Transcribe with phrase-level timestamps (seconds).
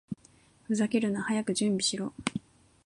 [0.63, 1.21] ふざけるな！
[1.21, 2.11] 早く準備しろ！